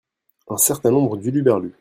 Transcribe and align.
Un 0.47 0.57
certains 0.57 0.89
nombre 0.89 1.15
d'huluberlus. 1.15 1.75